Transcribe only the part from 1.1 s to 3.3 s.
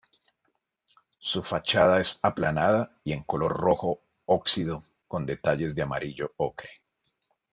Su fachada es aplanada y en